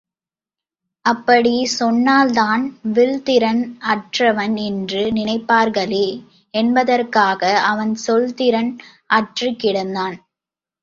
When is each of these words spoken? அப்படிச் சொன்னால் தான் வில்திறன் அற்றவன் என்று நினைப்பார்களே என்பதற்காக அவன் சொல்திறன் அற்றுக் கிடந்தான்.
அப்படிச் 1.05 1.73
சொன்னால் 1.73 2.31
தான் 2.31 2.63
வில்திறன் 2.93 3.61
அற்றவன் 3.89 4.55
என்று 4.61 5.03
நினைப்பார்களே 5.11 6.07
என்பதற்காக 6.53 7.41
அவன் 7.63 7.93
சொல்திறன் 8.07 8.71
அற்றுக் 9.17 9.59
கிடந்தான். 9.59 10.17